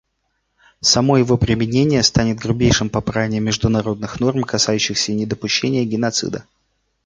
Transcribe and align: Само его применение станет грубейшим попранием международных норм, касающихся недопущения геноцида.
Само 0.81 1.17
его 1.17 1.37
применение 1.37 2.01
станет 2.01 2.39
грубейшим 2.39 2.89
попранием 2.89 3.43
международных 3.43 4.19
норм, 4.19 4.41
касающихся 4.41 5.11
недопущения 5.11 5.83
геноцида. 5.85 6.43